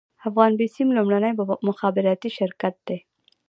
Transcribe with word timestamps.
افغان 0.27 0.51
بیسیم 0.59 0.89
لومړنی 0.97 1.31
مخابراتي 1.67 2.29
شرکت 2.37 2.75
دی 2.87 2.97